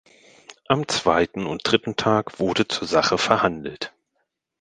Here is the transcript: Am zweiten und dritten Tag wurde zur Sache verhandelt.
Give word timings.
Am 0.67 0.87
zweiten 0.87 1.45
und 1.45 1.61
dritten 1.63 1.95
Tag 1.95 2.39
wurde 2.39 2.67
zur 2.67 2.87
Sache 2.87 3.19
verhandelt. 3.19 3.93